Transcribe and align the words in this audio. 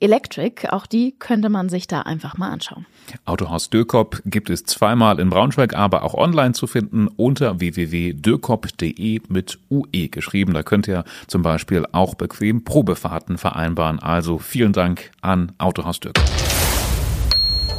Electric. 0.00 0.68
Auch 0.70 0.86
die 0.86 1.14
könnte 1.18 1.48
man 1.48 1.68
sich 1.68 1.86
da 1.86 2.02
einfach 2.02 2.36
mal 2.36 2.50
anschauen. 2.50 2.86
Autohaus 3.24 3.70
Dürkop 3.70 4.22
gibt 4.24 4.50
es 4.50 4.64
zweimal 4.64 5.18
in 5.18 5.30
Braunschweig, 5.30 5.74
aber 5.74 6.02
auch 6.02 6.14
online 6.14 6.52
zu 6.52 6.66
finden 6.66 7.08
unter 7.08 7.60
www.dürkop.de 7.60 9.20
mit 9.28 9.58
UE 9.70 10.08
geschrieben. 10.08 10.54
Da 10.54 10.62
könnt 10.62 10.88
ihr 10.88 11.04
zum 11.26 11.42
Beispiel 11.42 11.86
auch 11.92 12.14
bequem 12.14 12.64
Probefahrten 12.64 13.38
vereinbaren. 13.38 13.98
Also 13.98 14.38
vielen 14.38 14.72
Dank 14.72 15.10
an 15.20 15.52
Autohaus 15.58 16.00
Dürkop. 16.00 16.24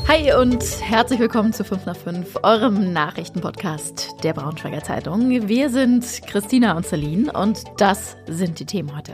Hi 0.08 0.34
und 0.34 0.64
herzlich 0.82 1.20
willkommen 1.20 1.54
zu 1.54 1.64
5 1.64 1.86
nach 1.86 1.96
5, 1.96 2.40
eurem 2.42 2.94
Nachrichtenpodcast 2.94 4.16
der 4.24 4.34
Braunschweiger 4.34 4.84
Zeitung. 4.84 5.30
Wir 5.48 5.70
sind 5.70 6.04
Christina 6.26 6.76
und 6.76 6.84
Celine 6.84 7.32
und 7.32 7.64
das 7.78 8.18
sind 8.28 8.60
die 8.60 8.66
Themen 8.66 8.96
heute. 8.98 9.14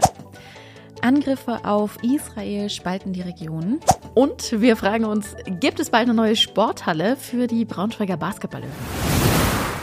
Angriffe 1.06 1.60
auf 1.66 1.98
Israel 2.02 2.68
spalten 2.68 3.14
die 3.14 3.22
Region. 3.22 3.80
Und 4.16 4.60
wir 4.60 4.76
fragen 4.76 5.06
uns, 5.06 5.36
gibt 5.60 5.80
es 5.80 5.92
bald 5.92 6.06
eine 6.06 6.16
neue 6.16 6.36
Sporthalle 6.36 7.16
für 7.16 7.46
die 7.46 7.64
Braunschweiger 7.64 8.18
Basketballöwen? 8.18 8.74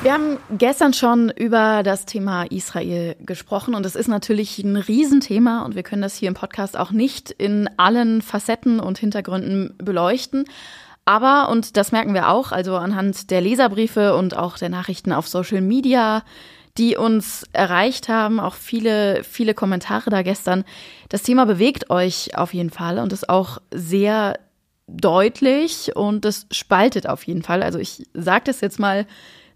Wir 0.02 0.14
haben 0.14 0.38
gestern 0.50 0.92
schon 0.95 1.30
über 1.30 1.84
das 1.84 2.06
Thema 2.06 2.42
Israel 2.50 3.14
gesprochen 3.20 3.76
und 3.76 3.86
es 3.86 3.95
ist 3.95 4.08
natürlich 4.08 4.58
ein 4.64 4.74
Riesenthema 4.74 5.64
und 5.64 5.76
wir 5.76 5.84
können 5.84 6.02
das 6.02 6.16
hier 6.16 6.26
im 6.26 6.34
Podcast 6.34 6.76
auch 6.76 6.90
nicht 6.90 7.30
in 7.30 7.70
allen 7.76 8.20
Facetten 8.20 8.80
und 8.80 8.98
Hintergründen 8.98 9.76
beleuchten. 9.79 10.46
Aber, 11.04 11.51
und 11.51 11.76
das 11.76 11.92
merken 11.92 12.14
wir 12.14 12.30
auch, 12.30 12.51
also 12.51 12.74
anhand 12.74 13.30
der 13.30 13.40
Leserbriefe 13.40 14.16
und 14.16 14.36
auch 14.36 14.59
der 14.59 14.70
Nachrichten 14.70 15.12
auf 15.12 15.29
Social 15.29 15.60
Media, 15.60 16.24
die 16.78 16.96
uns 16.96 17.45
erreicht 17.52 18.09
haben, 18.09 18.40
auch 18.40 18.54
viele, 18.54 19.24
viele 19.24 19.54
Kommentare 19.54 20.10
da 20.10 20.23
gestern. 20.23 20.65
Das 21.09 21.23
Thema 21.23 21.45
bewegt 21.45 21.90
euch 21.90 22.37
auf 22.37 22.54
jeden 22.54 22.70
Fall 22.70 22.98
und 22.98 23.12
ist 23.12 23.29
auch 23.29 23.59
sehr 23.73 24.38
deutlich 24.87 25.95
und 25.95 26.24
das 26.24 26.46
spaltet 26.51 27.09
auf 27.09 27.24
jeden 27.24 27.42
Fall. 27.42 27.62
Also 27.62 27.79
ich 27.79 28.06
sage 28.14 28.45
das 28.46 28.60
jetzt 28.60 28.79
mal 28.79 29.06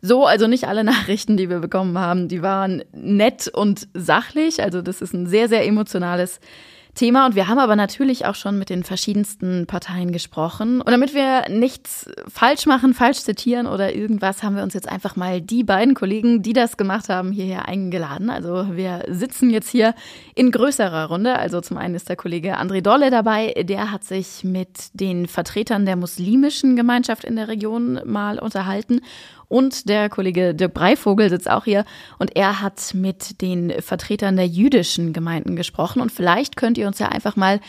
so, 0.03 0.27
also 0.27 0.47
nicht 0.47 0.69
alle 0.69 0.85
Nachrichten, 0.85 1.37
die 1.37 1.49
wir 1.49 1.61
bekommen 1.61 1.99
haben, 1.99 2.29
die 2.29 2.43
waren 2.43 2.83
nett 2.93 3.49
und 3.49 3.89
sachlich. 3.95 4.63
Also 4.63 4.83
das 4.83 5.01
ist 5.01 5.15
ein 5.15 5.27
sehr, 5.27 5.49
sehr 5.49 5.67
emotionales 5.67 6.35
Thema. 6.35 6.47
Und 7.27 7.35
wir 7.35 7.49
haben 7.49 7.59
aber 7.59 7.77
natürlich 7.77 8.25
auch 8.25 8.35
schon 8.35 8.59
mit 8.59 8.71
den 8.71 8.83
verschiedensten 8.83 9.67
Parteien 9.67 10.13
gesprochen. 10.13 10.81
Und 10.81 10.91
damit 10.91 11.13
wir 11.13 11.47
nichts 11.51 12.09
falsch 12.27 12.65
machen, 12.65 12.95
falsch 12.95 13.19
zitieren 13.19 13.67
oder 13.67 13.95
irgendwas, 13.95 14.43
haben 14.43 14.57
wir 14.57 14.63
uns 14.63 14.73
jetzt 14.73 14.89
einfach 14.89 15.15
mal 15.15 15.43
die 15.43 15.63
beiden 15.63 15.95
Kollegen, 15.95 16.43
die 16.43 16.55
das 16.55 16.79
gemacht 16.79 17.11
haben, 17.11 17.33
hierher 17.33 17.69
eingeladen. 17.69 18.31
Also 18.31 18.77
wir 18.77 19.05
sitzen 19.09 19.51
jetzt 19.51 19.69
hier 19.69 19.95
in 20.35 20.51
größerer 20.51 21.07
Runde. 21.07 21.39
Also 21.39 21.61
zum 21.61 21.77
einen 21.77 21.95
ist 21.95 22.09
der 22.09 22.17
Kollege 22.17 22.59
André 22.59 22.81
Dolle 22.81 23.11
dabei. 23.11 23.53
Der 23.63 23.93
hat 23.93 24.05
sich 24.05 24.43
mit 24.43 24.89
den 24.95 25.29
Vertretern 25.29 25.85
der 25.85 25.97
muslimischen 25.97 26.77
Gemeinschaft 26.77 27.25
in 27.25 27.37
der 27.37 27.49
Region 27.49 28.01
mal 28.07 28.39
unterhalten 28.39 29.01
und 29.49 29.89
der 29.89 30.09
Kollege 30.09 30.55
Dirk 30.55 30.75
Breivogel 30.75 31.31
sitzt 31.31 31.51
auch 31.51 31.65
hier 31.65 31.85
und 32.19 32.37
er 32.37 32.61
hat 32.61 32.95
mit 32.95 33.41
den 33.41 33.73
Vertretern 33.81 34.37
der 34.37 34.47
jüdischen 34.47 35.13
Gemeinden 35.13 35.57
gesprochen. 35.57 36.01
Und 36.01 36.13
vielleicht 36.13 36.57
könnt 36.57 36.79
ihr 36.79 36.87
uns 36.87 36.99
ja 36.99 37.09
einfach 37.09 37.37
mal 37.37 37.61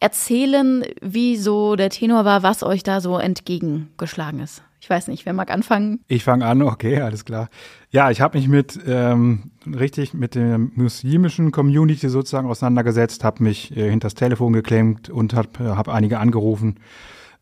erzählen, 0.00 0.84
wie 1.00 1.36
so 1.36 1.76
der 1.76 1.90
Tenor 1.90 2.24
war, 2.24 2.42
was 2.42 2.62
euch 2.62 2.82
da 2.82 3.00
so 3.00 3.18
entgegengeschlagen 3.18 4.40
ist. 4.40 4.62
Ich 4.80 4.90
weiß 4.90 5.08
nicht, 5.08 5.24
wer 5.24 5.32
mag 5.32 5.50
anfangen? 5.50 6.00
Ich 6.08 6.24
fange 6.24 6.44
an, 6.44 6.60
okay, 6.60 7.00
alles 7.00 7.24
klar. 7.24 7.48
Ja, 7.90 8.10
ich 8.10 8.20
habe 8.20 8.36
mich 8.36 8.48
mit 8.48 8.78
ähm, 8.86 9.52
richtig 9.66 10.12
mit 10.12 10.34
der 10.34 10.58
muslimischen 10.58 11.52
Community 11.52 12.10
sozusagen 12.10 12.50
auseinandergesetzt, 12.50 13.24
habe 13.24 13.42
mich 13.42 13.74
äh, 13.74 13.88
hinter 13.88 14.06
das 14.06 14.14
Telefon 14.14 14.52
geklemmt 14.52 15.08
und 15.08 15.32
habe 15.32 15.74
hab 15.74 15.88
einige 15.88 16.18
angerufen 16.18 16.80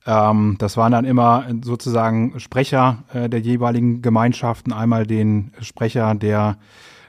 ähm, 0.06 0.56
das 0.58 0.76
waren 0.76 0.92
dann 0.92 1.04
immer 1.04 1.46
sozusagen 1.62 2.38
Sprecher 2.40 3.04
äh, 3.12 3.28
der 3.28 3.40
jeweiligen 3.40 4.02
Gemeinschaften. 4.02 4.72
Einmal 4.72 5.06
den 5.06 5.52
Sprecher 5.60 6.14
der, 6.14 6.58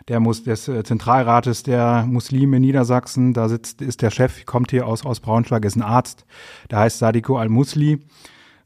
der 0.08 0.20
muss, 0.20 0.44
des 0.44 0.68
äh, 0.68 0.84
Zentralrates 0.84 1.64
der 1.64 2.06
Muslime 2.08 2.58
in 2.58 2.62
Niedersachsen. 2.62 3.34
Da 3.34 3.50
sitzt, 3.50 3.82
ist 3.82 4.02
der 4.02 4.12
Chef, 4.12 4.46
kommt 4.46 4.72
hier 4.72 4.88
aus, 4.88 5.06
aus 5.06 5.20
Braunschweig, 5.20 5.66
ist 5.66 5.76
ein 5.76 5.82
Arzt. 5.82 6.26
Der 6.70 6.80
heißt 6.80 7.00
Sadiko 7.00 7.38
Al-Musli. 7.38 8.06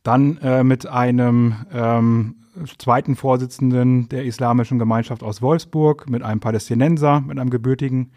Dann 0.04 0.38
äh, 0.38 0.64
mit 0.64 0.88
einem 0.88 1.56
ähm, 1.74 2.36
zweiten 2.78 3.16
Vorsitzenden 3.16 4.10
der 4.10 4.26
Islamischen 4.26 4.80
Gemeinschaft 4.80 5.24
aus 5.24 5.42
Wolfsburg, 5.42 6.10
mit 6.10 6.24
einem 6.24 6.40
Palästinenser, 6.40 7.22
mit 7.22 7.40
einem 7.40 7.50
gebürtigen 7.50 8.12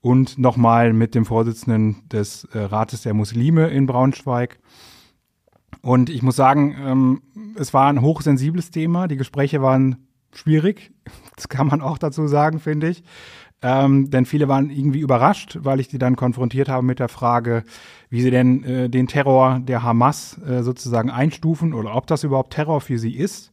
und 0.00 0.38
nochmal 0.38 0.92
mit 0.92 1.14
dem 1.14 1.24
Vorsitzenden 1.24 2.08
des 2.08 2.44
äh, 2.52 2.58
Rates 2.58 3.02
der 3.02 3.14
Muslime 3.14 3.68
in 3.68 3.86
Braunschweig. 3.86 4.58
Und 5.82 6.10
ich 6.10 6.22
muss 6.22 6.36
sagen, 6.36 6.76
ähm, 6.78 7.22
es 7.56 7.72
war 7.74 7.88
ein 7.88 8.00
hochsensibles 8.00 8.70
Thema. 8.70 9.08
Die 9.08 9.16
Gespräche 9.16 9.62
waren 9.62 10.06
schwierig. 10.32 10.92
Das 11.36 11.50
kann 11.50 11.66
man 11.66 11.82
auch 11.82 11.98
dazu 11.98 12.26
sagen, 12.28 12.60
finde 12.60 12.88
ich. 12.88 13.04
Ähm, 13.60 14.10
denn 14.10 14.24
viele 14.24 14.48
waren 14.48 14.70
irgendwie 14.70 15.00
überrascht, 15.00 15.58
weil 15.60 15.80
ich 15.80 15.88
die 15.88 15.98
dann 15.98 16.16
konfrontiert 16.16 16.70
habe 16.70 16.86
mit 16.86 16.98
der 16.98 17.08
Frage, 17.08 17.64
wie 18.08 18.22
sie 18.22 18.30
denn 18.30 18.64
äh, 18.64 18.88
den 18.88 19.06
Terror 19.06 19.60
der 19.60 19.82
Hamas 19.82 20.40
äh, 20.42 20.62
sozusagen 20.62 21.10
einstufen 21.10 21.74
oder 21.74 21.94
ob 21.94 22.06
das 22.06 22.24
überhaupt 22.24 22.54
Terror 22.54 22.80
für 22.80 22.98
sie 22.98 23.14
ist. 23.14 23.52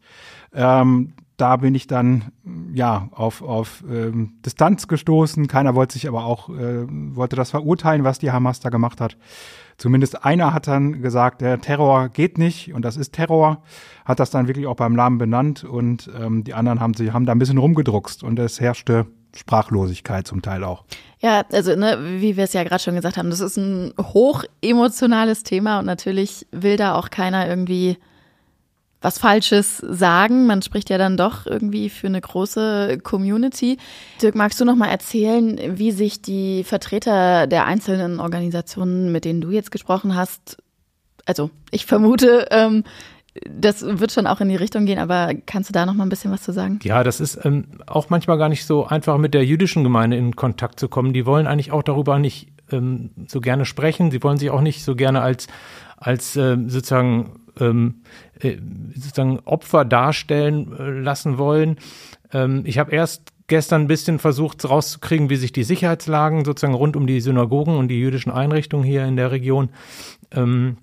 Ähm, 0.54 1.14
da 1.38 1.58
bin 1.58 1.74
ich 1.74 1.88
dann 1.88 2.32
ja 2.74 3.10
auf, 3.12 3.42
auf 3.42 3.84
ähm, 3.90 4.34
Distanz 4.46 4.88
gestoßen. 4.88 5.48
Keiner 5.48 5.74
wollte 5.76 5.94
sich 5.94 6.08
aber 6.08 6.26
auch 6.26 6.50
äh, 6.50 6.86
wollte 6.88 7.36
das 7.36 7.52
verurteilen, 7.52 8.04
was 8.04 8.20
die 8.20 8.32
Hamas 8.32 8.60
da 8.60 8.70
gemacht 8.70 9.02
hat. 9.02 9.18
Zumindest 9.78 10.24
einer 10.24 10.54
hat 10.54 10.68
dann 10.68 11.02
gesagt, 11.02 11.42
der 11.42 11.60
Terror 11.60 12.10
geht 12.10 12.38
nicht. 12.38 12.74
Und 12.74 12.84
das 12.84 12.98
ist 12.98 13.14
Terror, 13.14 13.64
hat 14.06 14.20
das 14.20 14.30
dann 14.30 14.48
wirklich 14.48 14.68
auch 14.68 14.76
beim 14.76 14.94
Namen 14.94 15.18
benannt. 15.18 15.64
Und 15.64 16.10
ähm, 16.20 16.44
die 16.44 16.54
anderen 16.54 16.80
haben, 16.80 16.94
sie 16.94 17.12
haben 17.12 17.26
da 17.26 17.32
ein 17.32 17.40
bisschen 17.40 17.58
rumgedruckst. 17.58 18.24
Und 18.24 18.40
es 18.40 18.60
herrschte 18.60 19.08
Sprachlosigkeit 19.36 20.28
zum 20.28 20.42
Teil 20.42 20.64
auch. 20.64 20.84
Ja, 21.20 21.44
also 21.52 21.76
ne, 21.76 21.98
wie 22.20 22.38
wir 22.38 22.44
es 22.44 22.54
ja 22.54 22.64
gerade 22.64 22.84
schon 22.84 22.96
gesagt 22.96 23.18
haben, 23.18 23.30
das 23.30 23.40
ist 23.40 23.58
ein 23.58 23.94
hoch 24.00 24.44
emotionales 24.62 25.44
Thema. 25.44 25.80
Und 25.80 25.86
natürlich 25.86 26.46
will 26.52 26.78
da 26.78 26.96
auch 26.96 27.10
keiner 27.10 27.48
irgendwie 27.48 27.98
was 29.04 29.20
Falsches 29.20 29.78
sagen. 29.78 30.48
Man 30.48 30.62
spricht 30.62 30.90
ja 30.90 30.98
dann 30.98 31.18
doch 31.18 31.46
irgendwie 31.46 31.90
für 31.90 32.08
eine 32.08 32.22
große 32.22 33.00
Community. 33.04 33.78
Dirk, 34.22 34.34
magst 34.34 34.60
du 34.60 34.66
noch 34.66 34.76
mal 34.76 34.88
erzählen, 34.88 35.60
wie 35.78 35.92
sich 35.92 36.22
die 36.22 36.64
Vertreter 36.64 37.46
der 37.46 37.66
einzelnen 37.66 38.20
Organisationen, 38.20 39.12
mit 39.12 39.26
denen 39.26 39.42
du 39.42 39.52
jetzt 39.52 39.72
gesprochen 39.72 40.16
hast, 40.16 40.58
also 41.26 41.52
ich 41.70 41.86
vermute, 41.86 42.48
ähm, 42.52 42.84
das 43.50 43.84
wird 43.84 44.12
schon 44.12 44.28
auch 44.28 44.42
in 44.42 44.50
die 44.50 44.56
Richtung 44.56 44.86
gehen, 44.86 45.00
aber 45.00 45.34
kannst 45.46 45.70
du 45.70 45.74
da 45.74 45.86
noch 45.86 45.96
mal 45.96 46.04
ein 46.04 46.10
bisschen 46.10 46.32
was 46.32 46.44
zu 46.44 46.54
sagen? 46.54 46.80
Ja, 46.84 47.04
das 47.04 47.20
ist 47.20 47.44
ähm, 47.44 47.66
auch 47.88 48.10
manchmal 48.10 48.38
gar 48.38 48.50
nicht 48.50 48.66
so 48.66 48.86
einfach 48.86 49.18
mit 49.18 49.34
der 49.34 49.44
jüdischen 49.44 49.84
Gemeinde 49.84 50.18
in 50.18 50.36
Kontakt 50.36 50.80
zu 50.80 50.88
kommen. 50.88 51.14
Die 51.14 51.26
wollen 51.26 51.48
eigentlich 51.48 51.72
auch 51.72 51.84
darüber 51.84 52.20
nicht 52.20 52.50
ähm, 52.72 53.10
so 53.28 53.42
gerne 53.42 53.66
sprechen. 53.66 54.12
Sie 54.12 54.22
wollen 54.24 54.38
sich 54.38 54.50
auch 54.50 54.62
nicht 54.62 54.84
so 54.84 54.96
gerne 54.96 55.22
als 55.22 55.48
als 55.98 56.36
äh, 56.36 56.58
sozusagen 56.68 57.43
ähm, 57.60 58.02
äh, 58.40 58.58
sozusagen 58.96 59.40
Opfer 59.46 59.86
darstellen 59.86 60.74
äh, 60.78 60.90
lassen 61.00 61.38
wollen. 61.38 61.78
Ähm, 62.32 62.64
ich 62.66 62.80
habe 62.80 62.92
erst 62.92 63.32
gestern 63.48 63.82
ein 63.82 63.88
bisschen 63.88 64.20
versucht 64.20 64.68
rauszukriegen, 64.68 65.30
wie 65.30 65.36
sich 65.36 65.52
die 65.52 65.64
Sicherheitslagen 65.64 66.46
sozusagen 66.46 66.74
rund 66.74 66.96
um 66.96 67.08
die 67.08 67.22
Synagogen 67.22 67.78
und 67.78 67.90
die 67.90 68.00
jüdischen 68.00 68.32
Einrichtungen 68.32 68.86
hier 68.86 69.06
in 69.06 69.16
der 69.16 69.32
Region 69.32 69.70
ähm, 70.32 70.78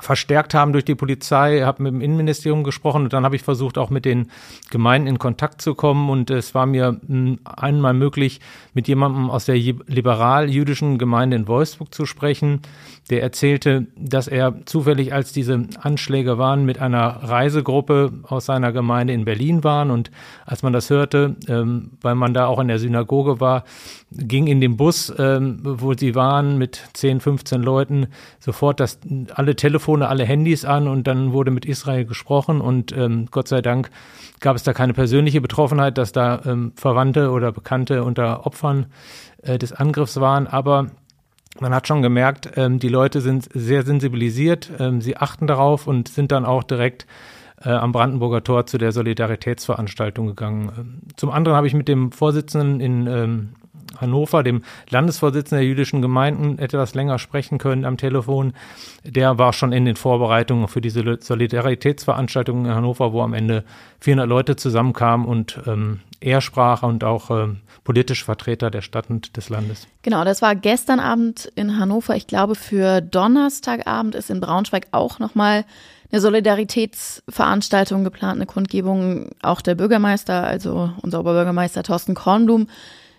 verstärkt 0.00 0.54
haben 0.54 0.72
durch 0.72 0.84
die 0.84 0.96
Polizei, 0.96 1.60
habe 1.60 1.84
mit 1.84 1.92
dem 1.92 2.00
Innenministerium 2.00 2.64
gesprochen 2.64 3.04
und 3.04 3.12
dann 3.12 3.24
habe 3.24 3.36
ich 3.36 3.42
versucht, 3.42 3.78
auch 3.78 3.90
mit 3.90 4.04
den 4.04 4.30
Gemeinden 4.70 5.06
in 5.06 5.18
Kontakt 5.18 5.62
zu 5.62 5.74
kommen. 5.74 6.10
Und 6.10 6.30
es 6.30 6.54
war 6.54 6.66
mir 6.66 7.00
hm, 7.06 7.38
einmal 7.44 7.94
möglich, 7.94 8.40
mit 8.74 8.88
jemandem 8.88 9.30
aus 9.30 9.44
der 9.44 9.56
liberal-jüdischen 9.56 10.98
Gemeinde 10.98 11.36
in 11.36 11.46
Wolfsburg 11.46 11.94
zu 11.94 12.06
sprechen, 12.06 12.60
der 13.10 13.22
erzählte, 13.22 13.86
dass 13.96 14.28
er 14.28 14.64
zufällig, 14.66 15.12
als 15.12 15.32
diese 15.32 15.66
Anschläge 15.80 16.38
waren, 16.38 16.64
mit 16.64 16.80
einer 16.80 17.06
Reisegruppe 17.06 18.12
aus 18.22 18.46
seiner 18.46 18.72
Gemeinde 18.72 19.12
in 19.12 19.24
Berlin 19.24 19.64
waren 19.64 19.90
und 19.90 20.10
als 20.44 20.62
man 20.62 20.72
das 20.72 20.90
hörte, 20.90 21.36
ähm, 21.48 21.92
weil 22.00 22.14
man 22.14 22.34
da 22.34 22.46
auch 22.46 22.58
in 22.58 22.68
der 22.68 22.78
Synagoge 22.78 23.40
war, 23.40 23.64
ging 24.10 24.46
in 24.46 24.60
dem 24.60 24.76
Bus, 24.76 25.12
ähm, 25.18 25.60
wo 25.62 25.94
sie 25.94 26.14
waren, 26.14 26.58
mit 26.58 26.82
10, 26.94 27.20
15 27.20 27.62
Leuten, 27.62 28.06
sofort, 28.38 28.80
dass 28.80 28.98
alle 29.34 29.56
Telefone 29.56 29.74
Telefone, 29.74 30.08
alle 30.08 30.24
Handys 30.24 30.64
an 30.64 30.88
und 30.88 31.06
dann 31.06 31.32
wurde 31.32 31.50
mit 31.50 31.66
Israel 31.66 32.04
gesprochen 32.04 32.60
und 32.60 32.96
ähm, 32.96 33.26
Gott 33.30 33.48
sei 33.48 33.60
Dank 33.60 33.90
gab 34.40 34.56
es 34.56 34.62
da 34.62 34.72
keine 34.72 34.94
persönliche 34.94 35.40
Betroffenheit, 35.40 35.98
dass 35.98 36.12
da 36.12 36.40
ähm, 36.46 36.72
Verwandte 36.76 37.30
oder 37.30 37.52
Bekannte 37.52 38.04
unter 38.04 38.46
Opfern 38.46 38.86
äh, 39.42 39.58
des 39.58 39.72
Angriffs 39.72 40.20
waren. 40.20 40.46
Aber 40.46 40.90
man 41.60 41.74
hat 41.74 41.86
schon 41.86 42.02
gemerkt, 42.02 42.52
ähm, 42.56 42.78
die 42.78 42.88
Leute 42.88 43.20
sind 43.20 43.48
sehr 43.52 43.82
sensibilisiert, 43.84 44.70
ähm, 44.78 45.00
sie 45.00 45.16
achten 45.16 45.46
darauf 45.46 45.86
und 45.86 46.08
sind 46.08 46.32
dann 46.32 46.44
auch 46.44 46.64
direkt 46.64 47.06
äh, 47.62 47.70
am 47.70 47.92
Brandenburger 47.92 48.42
Tor 48.42 48.66
zu 48.66 48.78
der 48.78 48.92
Solidaritätsveranstaltung 48.92 50.26
gegangen. 50.26 50.72
Ähm, 50.76 50.98
zum 51.16 51.30
anderen 51.30 51.56
habe 51.56 51.66
ich 51.66 51.74
mit 51.74 51.88
dem 51.88 52.12
Vorsitzenden 52.12 52.80
in 52.80 53.06
ähm, 53.06 53.48
Hannover, 54.00 54.42
dem 54.42 54.62
Landesvorsitzenden 54.90 55.62
der 55.62 55.68
jüdischen 55.68 56.02
Gemeinden, 56.02 56.58
etwas 56.58 56.94
länger 56.94 57.18
sprechen 57.18 57.58
können 57.58 57.84
am 57.84 57.96
Telefon. 57.96 58.52
Der 59.04 59.38
war 59.38 59.52
schon 59.52 59.72
in 59.72 59.84
den 59.84 59.96
Vorbereitungen 59.96 60.68
für 60.68 60.80
diese 60.80 61.18
Solidaritätsveranstaltung 61.20 62.66
in 62.66 62.74
Hannover, 62.74 63.12
wo 63.12 63.22
am 63.22 63.34
Ende 63.34 63.64
400 64.00 64.28
Leute 64.28 64.56
zusammenkamen 64.56 65.26
und 65.26 65.60
ähm, 65.66 66.00
er 66.20 66.40
sprach 66.40 66.82
und 66.82 67.04
auch 67.04 67.30
ähm, 67.30 67.60
politische 67.84 68.24
Vertreter 68.24 68.70
der 68.70 68.80
Stadt 68.80 69.10
und 69.10 69.36
des 69.36 69.50
Landes. 69.50 69.86
Genau, 70.02 70.24
das 70.24 70.40
war 70.40 70.54
gestern 70.56 70.98
Abend 70.98 71.52
in 71.54 71.78
Hannover. 71.78 72.16
Ich 72.16 72.26
glaube, 72.26 72.54
für 72.54 73.02
Donnerstagabend 73.02 74.14
ist 74.14 74.30
in 74.30 74.40
Braunschweig 74.40 74.86
auch 74.90 75.18
nochmal 75.18 75.64
eine 76.10 76.20
Solidaritätsveranstaltung 76.20 78.04
geplant, 78.04 78.36
eine 78.36 78.46
Kundgebung. 78.46 79.30
Auch 79.42 79.60
der 79.60 79.74
Bürgermeister, 79.74 80.44
also 80.44 80.90
unser 81.02 81.20
Oberbürgermeister 81.20 81.82
Thorsten 81.82 82.14
Kornblum, 82.14 82.68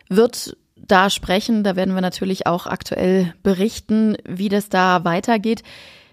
wird 0.10 0.58
da 0.88 1.10
sprechen. 1.10 1.64
Da 1.64 1.76
werden 1.76 1.96
wir 1.96 2.02
natürlich 2.02 2.48
auch 2.48 2.68
aktuell 2.68 3.34
berichten, 3.44 4.18
wie 4.28 4.50
das 4.50 4.70
da 4.70 5.04
weitergeht. 5.04 5.64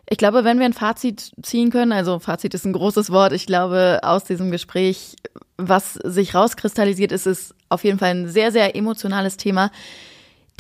Ich 0.09 0.19
glaube, 0.19 0.45
wenn 0.45 0.59
wir 0.59 0.67
ein 0.67 0.73
Fazit 0.73 1.33
ziehen 1.43 1.71
können, 1.71 1.93
also 1.93 2.19
Fazit 2.19 2.55
ist 2.55 2.67
ein 2.67 2.73
großes 2.73 3.11
Wort, 3.11 3.33
ich 3.33 3.47
glaube, 3.47 4.01
aus 4.03 4.25
diesem 4.25 4.51
Gespräch, 4.51 5.17
was 5.57 5.95
sich 5.95 6.35
rauskristallisiert, 6.35 7.13
ist 7.13 7.27
es 7.27 7.55
auf 7.69 7.85
jeden 7.85 7.99
Fall 7.99 8.11
ein 8.11 8.29
sehr, 8.29 8.53
sehr 8.53 8.77
emotionales 8.77 9.37
Thema. 9.37 9.71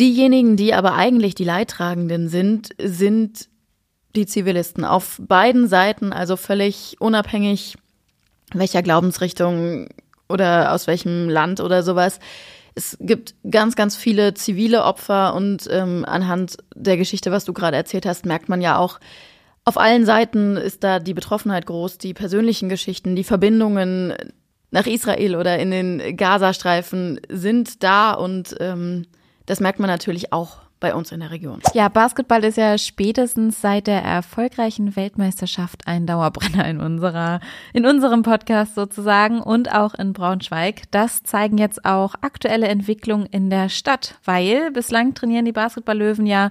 Diejenigen, 0.00 0.56
die 0.56 0.72
aber 0.72 0.94
eigentlich 0.94 1.34
die 1.34 1.44
Leidtragenden 1.44 2.28
sind, 2.28 2.70
sind 2.82 3.48
die 4.16 4.26
Zivilisten 4.26 4.84
auf 4.84 5.20
beiden 5.20 5.68
Seiten, 5.68 6.12
also 6.12 6.36
völlig 6.36 6.96
unabhängig 7.00 7.76
welcher 8.54 8.82
Glaubensrichtung 8.82 9.88
oder 10.28 10.72
aus 10.72 10.86
welchem 10.86 11.28
Land 11.28 11.60
oder 11.60 11.82
sowas. 11.82 12.20
Es 12.74 12.96
gibt 13.00 13.34
ganz, 13.50 13.76
ganz 13.76 13.96
viele 13.96 14.34
zivile 14.34 14.84
Opfer 14.84 15.34
und 15.34 15.68
ähm, 15.70 16.04
anhand 16.06 16.56
der 16.74 16.96
Geschichte, 16.96 17.30
was 17.30 17.44
du 17.44 17.52
gerade 17.52 17.76
erzählt 17.76 18.06
hast, 18.06 18.24
merkt 18.24 18.48
man 18.48 18.60
ja 18.60 18.78
auch, 18.78 18.98
auf 19.64 19.78
allen 19.78 20.04
Seiten 20.04 20.56
ist 20.56 20.82
da 20.82 20.98
die 20.98 21.14
Betroffenheit 21.14 21.66
groß, 21.66 21.98
die 21.98 22.14
persönlichen 22.14 22.68
Geschichten, 22.68 23.14
die 23.14 23.24
Verbindungen 23.24 24.14
nach 24.70 24.86
Israel 24.86 25.36
oder 25.36 25.58
in 25.58 25.70
den 25.70 26.16
Gazastreifen 26.16 27.20
sind 27.28 27.82
da 27.82 28.12
und 28.12 28.56
ähm, 28.58 29.06
das 29.46 29.60
merkt 29.60 29.78
man 29.78 29.88
natürlich 29.88 30.32
auch 30.32 30.62
bei 30.82 30.94
uns 30.94 31.12
in 31.12 31.20
der 31.20 31.30
Region. 31.30 31.60
Ja, 31.72 31.88
Basketball 31.88 32.44
ist 32.44 32.58
ja 32.58 32.76
spätestens 32.76 33.62
seit 33.62 33.86
der 33.86 34.02
erfolgreichen 34.02 34.94
Weltmeisterschaft 34.96 35.86
ein 35.86 36.06
Dauerbrenner 36.06 36.68
in 36.68 36.80
unserer, 36.80 37.40
in 37.72 37.86
unserem 37.86 38.22
Podcast 38.22 38.74
sozusagen 38.74 39.40
und 39.40 39.72
auch 39.72 39.94
in 39.94 40.12
Braunschweig. 40.12 40.82
Das 40.90 41.22
zeigen 41.22 41.56
jetzt 41.56 41.86
auch 41.86 42.14
aktuelle 42.20 42.68
Entwicklungen 42.68 43.26
in 43.26 43.48
der 43.48 43.70
Stadt, 43.70 44.16
weil 44.24 44.70
bislang 44.72 45.14
trainieren 45.14 45.46
die 45.46 45.52
Basketballlöwen 45.52 46.26
ja 46.26 46.50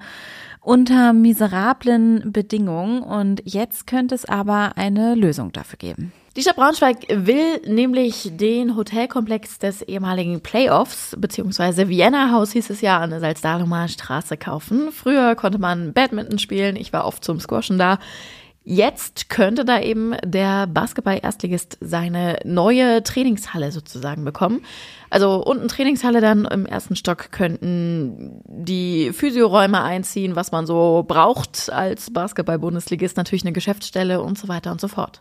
unter 0.62 1.12
miserablen 1.14 2.32
Bedingungen 2.32 3.02
und 3.02 3.42
jetzt 3.46 3.86
könnte 3.86 4.16
es 4.16 4.26
aber 4.26 4.78
eine 4.78 5.16
Lösung 5.16 5.52
dafür 5.52 5.78
geben. 5.78 6.14
Die 6.38 6.42
Stadt 6.42 6.56
Braunschweig 6.56 7.08
will 7.10 7.60
nämlich 7.68 8.30
den 8.32 8.78
Hotelkomplex 8.78 9.60
des 9.60 9.82
ehemaligen 9.82 10.40
Playoffs, 10.40 11.14
beziehungsweise 11.20 11.90
Vienna 11.90 12.32
Haus 12.32 12.54
hieß 12.54 12.70
es 12.70 12.80
ja, 12.80 13.00
an 13.00 13.10
der 13.10 13.20
Salzdahlumer 13.20 13.90
Straße 13.90 14.38
kaufen. 14.38 14.94
Früher 14.94 15.36
konnte 15.36 15.60
man 15.60 15.92
Badminton 15.92 16.40
spielen, 16.40 16.78
ich 16.78 16.94
war 16.94 17.06
oft 17.06 17.26
zum 17.26 17.42
Squashen 17.42 17.78
da. 17.78 18.00
Jetzt 18.64 19.28
könnte 19.28 19.66
da 19.66 19.82
eben 19.82 20.16
der 20.24 20.68
Basketball-Erstligist 20.68 21.80
seine 21.82 22.40
neue 22.46 23.04
Trainingshalle 23.04 23.74
sozusagen 23.74 24.24
bekommen. 24.24 24.64
Also 25.10 25.44
unten 25.44 25.68
Trainingshalle, 25.68 26.22
dann 26.22 26.46
im 26.46 26.66
ersten 26.66 26.96
Stock 26.96 27.34
könnten 27.34 28.42
die 28.46 29.12
Physioräume 29.12 29.84
einziehen, 29.84 30.38
was 30.38 30.54
man 30.54 30.66
so 30.66 31.04
braucht 31.06 31.70
als 31.70 32.14
Basketball-Bundesligist, 32.14 33.18
natürlich 33.18 33.44
eine 33.44 33.52
Geschäftsstelle 33.52 34.22
und 34.22 34.38
so 34.38 34.48
weiter 34.48 34.72
und 34.72 34.80
so 34.80 34.88
fort. 34.88 35.20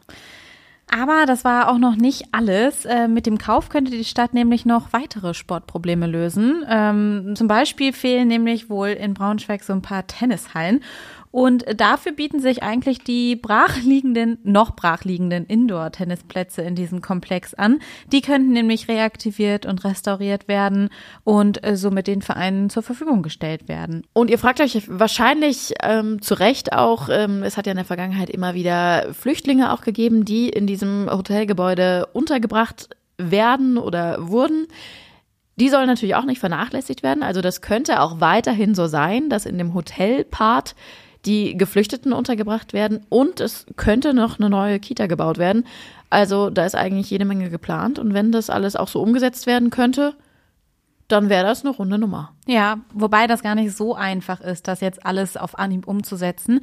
Aber 0.92 1.24
das 1.24 1.44
war 1.44 1.70
auch 1.70 1.78
noch 1.78 1.94
nicht 1.94 2.24
alles. 2.32 2.84
Äh, 2.84 3.06
mit 3.06 3.26
dem 3.26 3.38
Kauf 3.38 3.68
könnte 3.68 3.92
die 3.92 4.04
Stadt 4.04 4.34
nämlich 4.34 4.66
noch 4.66 4.92
weitere 4.92 5.34
Sportprobleme 5.34 6.06
lösen. 6.06 6.64
Ähm, 6.68 7.34
zum 7.36 7.46
Beispiel 7.46 7.92
fehlen 7.92 8.26
nämlich 8.26 8.68
wohl 8.68 8.88
in 8.88 9.14
Braunschweig 9.14 9.62
so 9.62 9.72
ein 9.72 9.82
paar 9.82 10.06
Tennishallen. 10.08 10.82
Und 11.32 11.64
dafür 11.80 12.12
bieten 12.12 12.40
sich 12.40 12.62
eigentlich 12.62 12.98
die 12.98 13.36
brachliegenden, 13.36 14.38
noch 14.42 14.74
brachliegenden 14.74 15.46
Indoor-Tennisplätze 15.46 16.62
in 16.62 16.74
diesem 16.74 17.00
Komplex 17.02 17.54
an. 17.54 17.78
Die 18.10 18.20
könnten 18.20 18.52
nämlich 18.52 18.88
reaktiviert 18.88 19.64
und 19.64 19.84
restauriert 19.84 20.48
werden 20.48 20.88
und 21.22 21.64
äh, 21.64 21.76
somit 21.76 22.08
den 22.08 22.22
Vereinen 22.22 22.68
zur 22.68 22.82
Verfügung 22.82 23.22
gestellt 23.22 23.68
werden. 23.68 24.04
Und 24.12 24.28
ihr 24.28 24.38
fragt 24.38 24.60
euch 24.60 24.82
wahrscheinlich 24.88 25.74
ähm, 25.82 26.20
zu 26.20 26.34
Recht 26.34 26.72
auch, 26.72 27.08
ähm, 27.08 27.44
es 27.44 27.56
hat 27.56 27.66
ja 27.66 27.72
in 27.72 27.76
der 27.76 27.84
Vergangenheit 27.84 28.30
immer 28.30 28.54
wieder 28.54 29.12
Flüchtlinge 29.12 29.72
auch 29.72 29.82
gegeben, 29.82 30.24
die 30.24 30.48
in 30.48 30.66
diesem 30.66 31.08
Hotelgebäude 31.08 32.06
untergebracht 32.12 32.88
werden 33.18 33.78
oder 33.78 34.28
wurden. 34.28 34.66
Die 35.60 35.68
sollen 35.68 35.86
natürlich 35.86 36.14
auch 36.14 36.24
nicht 36.24 36.40
vernachlässigt 36.40 37.02
werden. 37.02 37.22
Also 37.22 37.40
das 37.40 37.60
könnte 37.60 38.00
auch 38.00 38.20
weiterhin 38.20 38.74
so 38.74 38.86
sein, 38.86 39.28
dass 39.28 39.46
in 39.46 39.58
dem 39.58 39.74
Hotelpart 39.74 40.74
die 41.26 41.56
Geflüchteten 41.56 42.12
untergebracht 42.12 42.72
werden 42.72 43.04
und 43.08 43.40
es 43.40 43.66
könnte 43.76 44.14
noch 44.14 44.38
eine 44.38 44.50
neue 44.50 44.80
Kita 44.80 45.06
gebaut 45.06 45.38
werden. 45.38 45.66
Also 46.08 46.50
da 46.50 46.64
ist 46.64 46.74
eigentlich 46.74 47.10
jede 47.10 47.24
Menge 47.24 47.50
geplant 47.50 47.98
und 47.98 48.14
wenn 48.14 48.32
das 48.32 48.50
alles 48.50 48.76
auch 48.76 48.88
so 48.88 49.00
umgesetzt 49.00 49.46
werden 49.46 49.70
könnte, 49.70 50.14
dann 51.10 51.28
wäre 51.28 51.44
das 51.44 51.64
eine 51.64 51.74
runde 51.74 51.98
Nummer. 51.98 52.32
Ja, 52.46 52.78
wobei 52.94 53.26
das 53.26 53.42
gar 53.42 53.54
nicht 53.54 53.76
so 53.76 53.94
einfach 53.94 54.40
ist, 54.40 54.68
das 54.68 54.80
jetzt 54.80 55.04
alles 55.04 55.36
auf 55.36 55.58
Anhieb 55.58 55.88
umzusetzen. 55.88 56.60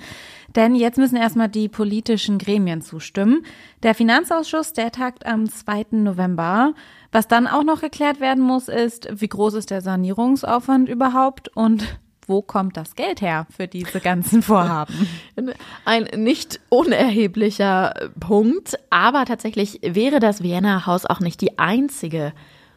Denn 0.56 0.76
jetzt 0.76 0.98
müssen 0.98 1.18
erstmal 1.18 1.50
die 1.50 1.68
politischen 1.68 2.38
Gremien 2.38 2.82
zustimmen. 2.82 3.46
Der 3.84 3.94
Finanzausschuss, 3.94 4.74
der 4.74 4.92
tagt 4.92 5.26
am 5.26 5.50
2. 5.50 5.88
November. 5.92 6.74
Was 7.12 7.28
dann 7.28 7.48
auch 7.48 7.64
noch 7.64 7.82
geklärt 7.82 8.20
werden 8.20 8.44
muss, 8.44 8.70
ist, 8.70 9.10
wie 9.12 9.28
groß 9.28 9.56
ist 9.56 9.70
der 9.70 9.82
Sanierungsaufwand 9.82 10.88
überhaupt 10.88 11.50
und 11.50 12.00
wo 12.28 12.42
kommt 12.42 12.78
das 12.78 12.96
Geld 12.96 13.22
her 13.22 13.48
für 13.56 13.68
diese 13.68 14.00
ganzen 14.02 14.44
Vorhaben? 14.44 15.08
Ein 15.86 16.04
nicht 16.16 16.60
unerheblicher 16.70 17.94
Punkt, 18.20 18.78
aber 18.90 19.26
tatsächlich 19.26 19.80
wäre 19.82 20.20
das 20.20 20.44
Vienna 20.44 20.86
Haus 20.86 21.06
auch 21.06 21.22
nicht 21.22 21.42
die 21.42 21.58
einzige 21.58 22.34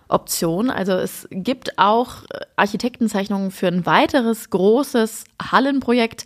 Option. 0.09 0.71
Also 0.71 0.92
es 0.92 1.28
gibt 1.30 1.78
auch 1.78 2.25
Architektenzeichnungen 2.57 3.50
für 3.50 3.69
ein 3.69 3.87
weiteres 3.87 4.50
großes 4.50 5.25
Hallenprojekt. 5.50 6.25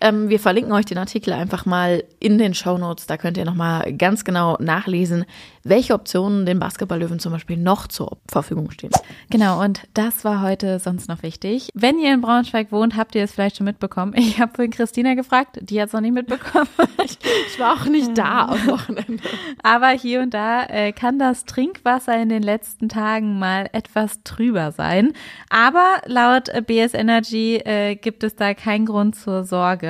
Ähm, 0.00 0.28
wir 0.28 0.40
verlinken 0.40 0.72
euch 0.72 0.86
den 0.86 0.98
Artikel 0.98 1.32
einfach 1.32 1.66
mal 1.66 2.04
in 2.20 2.38
den 2.38 2.54
Show 2.54 2.78
Notes. 2.78 3.06
Da 3.06 3.16
könnt 3.16 3.36
ihr 3.36 3.44
nochmal 3.44 3.92
ganz 3.94 4.24
genau 4.24 4.56
nachlesen, 4.60 5.24
welche 5.64 5.94
Optionen 5.94 6.46
den 6.46 6.58
Basketballlöwen 6.58 7.18
zum 7.18 7.32
Beispiel 7.32 7.56
noch 7.56 7.86
zur 7.86 8.18
Verfügung 8.28 8.70
stehen. 8.70 8.90
Genau, 9.30 9.62
und 9.62 9.82
das 9.94 10.24
war 10.24 10.42
heute 10.42 10.78
sonst 10.78 11.08
noch 11.08 11.22
wichtig. 11.22 11.68
Wenn 11.74 11.98
ihr 11.98 12.14
in 12.14 12.20
Braunschweig 12.20 12.72
wohnt, 12.72 12.96
habt 12.96 13.14
ihr 13.14 13.24
es 13.24 13.32
vielleicht 13.32 13.56
schon 13.56 13.66
mitbekommen. 13.66 14.14
Ich 14.16 14.40
habe 14.40 14.52
vorhin 14.54 14.70
Christina 14.70 15.14
gefragt, 15.14 15.58
die 15.62 15.80
hat 15.80 15.88
es 15.88 15.92
noch 15.92 16.00
nicht 16.00 16.14
mitbekommen. 16.14 16.68
ich, 17.04 17.18
ich, 17.48 17.58
war 17.58 17.74
auch 17.74 17.86
nicht 17.86 18.16
da 18.16 18.46
am 18.46 18.66
Wochenende. 18.66 19.22
Aber 19.62 19.88
hier 19.88 20.20
und 20.20 20.34
da 20.34 20.64
äh, 20.64 20.92
kann 20.92 21.18
das 21.18 21.44
Trinkwasser 21.44 22.20
in 22.20 22.28
den 22.28 22.42
letzten 22.42 22.88
Tagen 22.88 23.38
mal 23.38 23.68
etwas 23.72 24.22
trüber 24.22 24.72
sein. 24.72 25.12
Aber 25.50 26.02
laut 26.06 26.50
BS 26.66 26.94
Energy 26.94 27.56
äh, 27.56 27.96
gibt 27.96 28.22
es 28.22 28.36
da 28.36 28.54
keinen 28.54 28.86
Grund 28.86 29.16
zur 29.16 29.44
Sorge. 29.44 29.87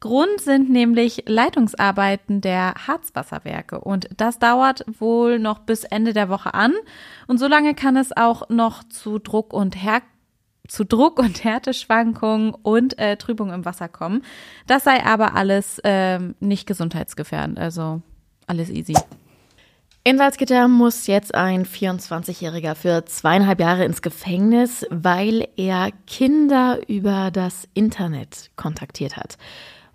Grund 0.00 0.40
sind 0.40 0.70
nämlich 0.70 1.24
Leitungsarbeiten 1.26 2.40
der 2.40 2.74
Harzwasserwerke 2.86 3.80
und 3.80 4.08
das 4.16 4.38
dauert 4.38 4.84
wohl 4.98 5.38
noch 5.38 5.60
bis 5.60 5.84
Ende 5.84 6.12
der 6.12 6.28
Woche 6.28 6.54
an. 6.54 6.74
Und 7.26 7.38
solange 7.38 7.74
kann 7.74 7.96
es 7.96 8.16
auch 8.16 8.48
noch 8.48 8.84
zu 8.84 9.18
Druck 9.18 9.52
und 9.52 9.82
Her 9.82 10.02
zu 10.68 10.84
Druck- 10.84 11.18
und 11.18 11.44
Härteschwankungen 11.44 12.54
und 12.54 12.98
äh, 12.98 13.16
Trübung 13.16 13.52
im 13.52 13.64
Wasser 13.64 13.88
kommen. 13.88 14.22
Das 14.66 14.84
sei 14.84 15.02
aber 15.04 15.34
alles 15.34 15.80
ähm, 15.82 16.34
nicht 16.40 16.66
gesundheitsgefährdend, 16.66 17.58
also 17.58 18.02
alles 18.46 18.68
easy. 18.68 18.94
In 20.08 20.16
Salzgitter 20.16 20.68
muss 20.68 21.06
jetzt 21.06 21.34
ein 21.34 21.66
24-Jähriger 21.66 22.74
für 22.74 23.04
zweieinhalb 23.04 23.60
Jahre 23.60 23.84
ins 23.84 24.00
Gefängnis, 24.00 24.86
weil 24.88 25.46
er 25.58 25.90
Kinder 26.06 26.78
über 26.88 27.30
das 27.30 27.68
Internet 27.74 28.48
kontaktiert 28.56 29.18
hat. 29.18 29.36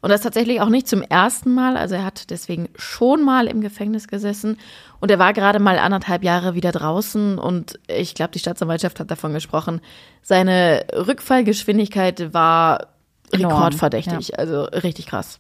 Und 0.02 0.12
das 0.12 0.22
tatsächlich 0.22 0.62
auch 0.62 0.70
nicht 0.70 0.88
zum 0.88 1.02
ersten 1.02 1.56
Mal. 1.56 1.78
Also 1.78 1.96
er 1.96 2.06
hat 2.06 2.30
deswegen 2.30 2.70
schon 2.76 3.26
mal 3.26 3.48
im 3.48 3.62
Gefängnis 3.62 4.08
gesessen. 4.08 4.60
Und 5.00 5.10
er 5.10 5.18
war 5.18 5.34
gerade 5.34 5.58
mal 5.58 5.80
anderthalb 5.80 6.24
Jahre 6.24 6.54
wieder 6.54 6.72
draußen. 6.72 7.40
Und 7.40 7.80
ich 7.88 8.14
glaube, 8.14 8.34
die 8.34 8.40
Staatsanwaltschaft 8.40 9.00
hat 9.00 9.10
davon 9.10 9.34
gesprochen. 9.34 9.82
Seine 10.22 10.86
Rückfallgeschwindigkeit 10.94 12.36
war 12.36 12.90
rekordverdächtig. 13.34 14.28
ja. 14.28 14.38
Also 14.38 14.66
richtig 14.66 15.08
krass. 15.08 15.40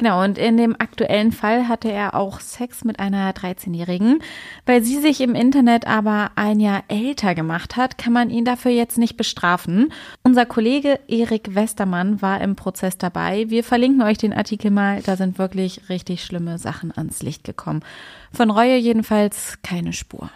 Genau, 0.00 0.24
und 0.24 0.38
in 0.38 0.56
dem 0.56 0.76
aktuellen 0.78 1.30
Fall 1.30 1.68
hatte 1.68 1.92
er 1.92 2.14
auch 2.14 2.40
Sex 2.40 2.84
mit 2.84 2.98
einer 2.98 3.32
13-Jährigen. 3.32 4.22
Weil 4.64 4.82
sie 4.82 4.98
sich 4.98 5.20
im 5.20 5.34
Internet 5.34 5.86
aber 5.86 6.30
ein 6.36 6.58
Jahr 6.58 6.84
älter 6.88 7.34
gemacht 7.34 7.76
hat, 7.76 7.98
kann 7.98 8.14
man 8.14 8.30
ihn 8.30 8.46
dafür 8.46 8.70
jetzt 8.70 8.96
nicht 8.96 9.18
bestrafen. 9.18 9.92
Unser 10.22 10.46
Kollege 10.46 10.98
Erik 11.06 11.54
Westermann 11.54 12.22
war 12.22 12.40
im 12.40 12.56
Prozess 12.56 12.96
dabei. 12.96 13.50
Wir 13.50 13.62
verlinken 13.62 14.00
euch 14.00 14.16
den 14.16 14.32
Artikel 14.32 14.70
mal. 14.70 15.02
Da 15.02 15.18
sind 15.18 15.36
wirklich 15.36 15.90
richtig 15.90 16.24
schlimme 16.24 16.56
Sachen 16.56 16.96
ans 16.96 17.22
Licht 17.22 17.44
gekommen. 17.44 17.84
Von 18.32 18.50
Reue 18.50 18.78
jedenfalls 18.78 19.58
keine 19.62 19.92
Spur. 19.92 20.30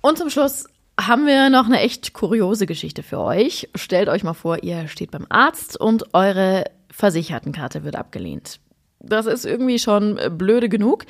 Und 0.00 0.16
zum 0.16 0.30
Schluss 0.30 0.64
haben 0.98 1.26
wir 1.26 1.50
noch 1.50 1.66
eine 1.66 1.80
echt 1.80 2.14
kuriose 2.14 2.64
Geschichte 2.64 3.02
für 3.02 3.18
euch. 3.20 3.68
Stellt 3.74 4.08
euch 4.08 4.24
mal 4.24 4.32
vor, 4.32 4.62
ihr 4.62 4.88
steht 4.88 5.10
beim 5.10 5.26
Arzt 5.28 5.78
und 5.78 6.14
eure 6.14 6.64
Versichertenkarte 7.00 7.82
wird 7.82 7.96
abgelehnt. 7.96 8.60
Das 9.00 9.26
ist 9.26 9.46
irgendwie 9.46 9.78
schon 9.78 10.18
äh, 10.18 10.30
blöde 10.30 10.68
genug. 10.68 11.06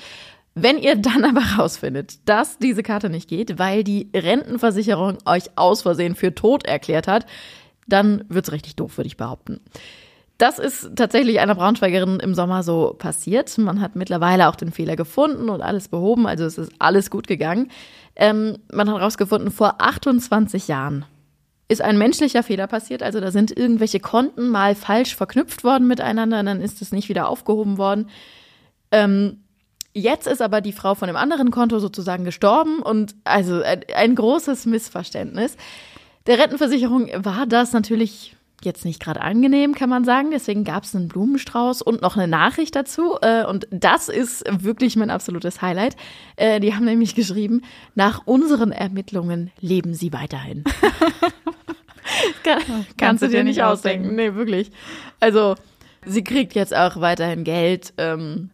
Wenn 0.54 0.78
ihr 0.78 0.96
dann 0.96 1.24
aber 1.36 1.42
rausfindet, 1.58 2.28
dass 2.28 2.58
diese 2.58 2.82
Karte 2.82 3.10
nicht 3.10 3.28
geht, 3.28 3.58
weil 3.58 3.84
die 3.84 4.08
Rentenversicherung 4.14 5.18
euch 5.26 5.50
aus 5.56 5.82
Versehen 5.82 6.14
für 6.14 6.34
tot 6.34 6.64
erklärt 6.64 7.08
hat, 7.08 7.26
dann 7.86 8.24
wird's 8.28 8.52
richtig 8.52 8.76
doof, 8.76 8.96
würde 8.96 9.08
ich 9.08 9.16
behaupten. 9.16 9.60
Das 10.38 10.58
ist 10.58 10.96
tatsächlich 10.96 11.40
einer 11.40 11.54
Braunschweigerin 11.54 12.18
im 12.20 12.34
Sommer 12.34 12.62
so 12.62 12.94
passiert. 12.96 13.58
Man 13.58 13.82
hat 13.82 13.94
mittlerweile 13.94 14.48
auch 14.48 14.56
den 14.56 14.72
Fehler 14.72 14.96
gefunden 14.96 15.50
und 15.50 15.60
alles 15.60 15.88
behoben, 15.88 16.26
also 16.26 16.44
es 16.44 16.56
ist 16.56 16.72
alles 16.78 17.10
gut 17.10 17.26
gegangen. 17.26 17.70
Ähm, 18.16 18.56
man 18.72 18.88
hat 18.88 18.98
herausgefunden, 18.98 19.50
vor 19.50 19.82
28 19.82 20.68
Jahren 20.68 21.04
ist 21.70 21.82
ein 21.82 21.98
menschlicher 21.98 22.42
Fehler 22.42 22.66
passiert. 22.66 23.02
Also 23.02 23.20
da 23.20 23.30
sind 23.30 23.56
irgendwelche 23.56 24.00
Konten 24.00 24.48
mal 24.48 24.74
falsch 24.74 25.14
verknüpft 25.14 25.62
worden 25.62 25.86
miteinander, 25.86 26.42
dann 26.42 26.60
ist 26.60 26.82
es 26.82 26.90
nicht 26.90 27.08
wieder 27.08 27.28
aufgehoben 27.28 27.78
worden. 27.78 28.10
Ähm, 28.90 29.44
jetzt 29.94 30.26
ist 30.26 30.42
aber 30.42 30.60
die 30.60 30.72
Frau 30.72 30.96
von 30.96 31.06
dem 31.06 31.16
anderen 31.16 31.52
Konto 31.52 31.78
sozusagen 31.78 32.24
gestorben 32.24 32.80
und 32.80 33.14
also 33.22 33.62
ein, 33.62 33.82
ein 33.94 34.16
großes 34.16 34.66
Missverständnis. 34.66 35.56
Der 36.26 36.38
Rentenversicherung 36.38 37.08
war 37.24 37.46
das 37.46 37.72
natürlich 37.72 38.36
jetzt 38.62 38.84
nicht 38.84 39.00
gerade 39.00 39.20
angenehm, 39.22 39.74
kann 39.74 39.88
man 39.88 40.04
sagen. 40.04 40.32
Deswegen 40.32 40.64
gab 40.64 40.84
es 40.84 40.94
einen 40.94 41.08
Blumenstrauß 41.08 41.82
und 41.82 42.02
noch 42.02 42.16
eine 42.16 42.28
Nachricht 42.28 42.76
dazu. 42.76 43.16
Äh, 43.22 43.44
Und 43.44 43.66
das 43.70 44.08
ist 44.08 44.44
wirklich 44.50 44.96
mein 44.96 45.10
absolutes 45.10 45.62
Highlight. 45.62 45.96
Äh, 46.36 46.60
Die 46.60 46.74
haben 46.74 46.84
nämlich 46.84 47.14
geschrieben, 47.14 47.62
nach 47.94 48.26
unseren 48.26 48.72
Ermittlungen 48.72 49.50
leben 49.60 49.94
sie 49.94 50.12
weiterhin. 50.12 50.64
Kann, 52.44 52.86
kannst 52.96 53.22
du 53.22 53.28
dir 53.28 53.44
nicht 53.44 53.62
ausdenken. 53.62 54.14
Nee, 54.14 54.34
wirklich. 54.34 54.70
Also, 55.20 55.54
sie 56.04 56.24
kriegt 56.24 56.54
jetzt 56.54 56.74
auch 56.74 57.00
weiterhin 57.00 57.44
Geld. 57.44 57.92
Ähm, 57.98 58.50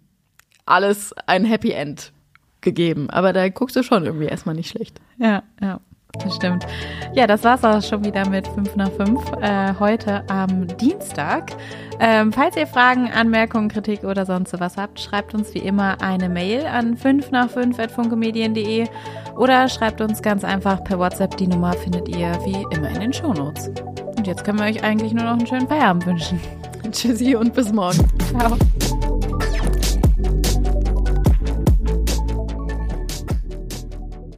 alles 0.67 1.13
ein 1.27 1.45
Happy 1.45 1.71
End 1.71 2.13
gegeben. 2.61 3.09
Aber 3.11 3.33
da 3.33 3.49
guckst 3.49 3.77
du 3.77 3.83
schon 3.83 4.05
irgendwie 4.05 4.27
erstmal 4.27 4.55
nicht 4.55 4.71
schlecht. 4.71 5.01
Ja, 5.19 5.43
ja. 5.61 5.81
Das 6.23 6.37
stimmt. 6.37 6.67
Ja, 7.15 7.27
das 7.27 7.45
war's 7.45 7.65
auch 7.65 7.83
schon 7.83 8.05
wieder 8.05 8.29
mit 8.29 8.47
5 8.49 8.77
nach 8.77 8.91
5 8.91 9.21
äh, 9.41 9.75
heute 9.79 10.25
am 10.29 10.67
Dienstag. 10.79 11.53
Ähm, 11.99 12.33
falls 12.33 12.57
ihr 12.57 12.67
Fragen, 12.67 13.11
Anmerkungen, 13.11 13.69
Kritik 13.69 14.05
oder 14.05 14.27
sonst 14.27 14.59
was 14.61 14.77
habt, 14.77 15.01
schreibt 15.01 15.35
uns 15.35 15.55
wie 15.55 15.61
immer 15.61 16.01
eine 16.03 16.29
Mail 16.29 16.67
an 16.67 16.97
5 16.97 17.31
nach 17.31 17.49
5 17.49 17.91
funkemedien.de 17.93 18.87
oder 19.37 19.69
schreibt 19.69 20.01
uns 20.01 20.23
ganz 20.23 20.45
einfach 20.45 20.85
per 20.85 20.99
WhatsApp. 20.99 21.37
Die 21.37 21.47
Nummer 21.47 21.73
findet 21.73 22.09
ihr 22.09 22.33
wie 22.45 22.65
immer 22.75 22.89
in 22.91 23.01
den 23.01 23.13
Shownotes. 23.13 23.71
Und 24.17 24.27
jetzt 24.27 24.45
können 24.45 24.59
wir 24.59 24.67
euch 24.67 24.83
eigentlich 24.83 25.13
nur 25.13 25.25
noch 25.25 25.33
einen 25.33 25.47
schönen 25.47 25.69
Feierabend 25.69 26.07
wünschen. 26.07 26.41
Tschüssi 26.91 27.35
und 27.35 27.55
bis 27.55 27.73
morgen. 27.73 28.09
Ciao. 28.31 28.57